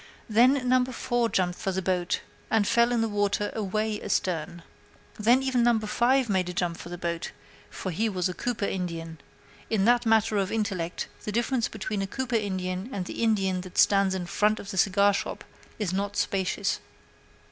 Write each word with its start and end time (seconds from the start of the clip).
Then 0.27 0.67
No. 0.67 0.83
4 0.83 1.29
jumped 1.29 1.59
for 1.59 1.71
the 1.71 1.79
boat, 1.83 2.21
and 2.49 2.65
fell 2.67 2.91
in 2.91 3.01
the 3.01 3.07
water 3.07 3.51
away 3.53 4.01
astern. 4.01 4.63
Then 5.19 5.43
even 5.43 5.61
No. 5.61 5.77
5 5.77 6.27
made 6.27 6.49
a 6.49 6.53
jump 6.53 6.77
for 6.77 6.89
the 6.89 6.97
boat 6.97 7.31
for 7.69 7.91
he 7.91 8.09
was 8.09 8.27
a 8.27 8.33
Cooper 8.33 8.65
Indian. 8.65 9.19
In 9.69 9.85
the 9.85 9.99
matter 10.03 10.37
of 10.37 10.51
intellect, 10.51 11.07
the 11.25 11.31
difference 11.31 11.67
between 11.67 12.01
a 12.01 12.07
Cooper 12.07 12.35
Indian 12.35 12.89
and 12.91 13.05
the 13.05 13.21
Indian 13.21 13.61
that 13.61 13.77
stands 13.77 14.15
in 14.15 14.25
front 14.25 14.59
of 14.59 14.71
the 14.71 14.77
cigarshop 14.77 15.41
is 15.77 15.93
not 15.93 16.17
spacious. 16.17 16.79